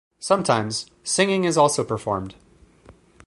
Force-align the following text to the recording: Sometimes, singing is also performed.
Sometimes, 0.17 0.87
singing 1.03 1.43
is 1.43 1.57
also 1.59 1.83
performed. 1.83 2.33